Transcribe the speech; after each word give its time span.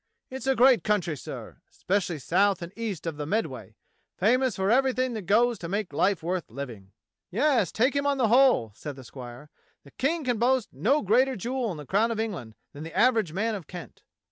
It's 0.31 0.47
a 0.47 0.55
great 0.55 0.83
country, 0.83 1.15
sir, 1.15 1.57
expecially 1.71 2.19
south 2.19 2.63
and 2.63 2.73
east 2.75 3.05
of 3.05 3.17
the 3.17 3.27
Med 3.27 3.45
way; 3.45 3.75
famous 4.17 4.55
for 4.55 4.71
everything 4.71 5.13
that 5.13 5.27
goes 5.27 5.59
to 5.59 5.69
make 5.69 5.93
life 5.93 6.23
worth 6.23 6.49
living." 6.49 6.91
"Yes, 7.29 7.71
take 7.71 7.95
him 7.95 8.07
on 8.07 8.17
the 8.17 8.29
whole," 8.29 8.71
said 8.73 8.95
the 8.95 9.03
squire, 9.03 9.51
"the 9.83 9.91
King 9.91 10.23
can 10.23 10.39
boast 10.39 10.73
of 10.73 10.79
no 10.79 11.03
greater 11.03 11.35
jewel 11.35 11.69
in 11.69 11.77
the 11.77 11.85
crown 11.85 12.09
of 12.09 12.19
England 12.19 12.55
than 12.73 12.81
the 12.83 12.97
average 12.97 13.31
man 13.31 13.53
of 13.53 13.67
Kent." 13.67 14.01